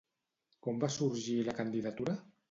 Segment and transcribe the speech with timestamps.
[0.67, 2.17] Com va sorgir la candidatura?